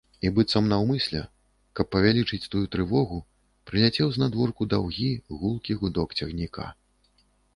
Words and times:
І 0.27 0.29
быццам 0.37 0.67
наўмысля, 0.69 1.19
каб 1.79 1.89
павялічыць 1.95 2.47
тую 2.55 2.61
трывогу, 2.75 3.19
прыляцеў 3.71 4.07
знадворку 4.17 4.69
даўгі, 4.73 5.11
гулкі 5.43 5.79
гудок 5.83 6.19
цягніка. 6.21 6.65